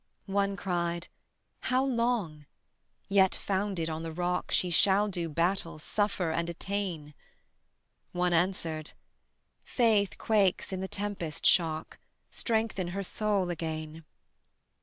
One 0.25 0.55
cried: 0.55 1.09
"How 1.59 1.85
long? 1.85 2.47
yet 3.07 3.35
founded 3.35 3.87
on 3.87 4.01
the 4.01 4.11
Rock 4.11 4.49
She 4.49 4.71
shall 4.71 5.07
do 5.07 5.29
battle, 5.29 5.77
suffer, 5.77 6.31
and 6.31 6.49
attain." 6.49 7.13
One 8.11 8.33
answered: 8.33 8.93
"Faith 9.63 10.17
quakes 10.17 10.73
in 10.73 10.79
the 10.81 10.87
tempest 10.87 11.45
shock: 11.45 11.99
Strengthen 12.31 12.87
her 12.87 13.03
soul 13.03 13.51
again." 13.51 14.03